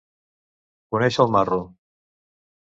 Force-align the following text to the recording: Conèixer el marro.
Conèixer 0.95 1.23
el 1.27 1.31
marro. 1.37 1.61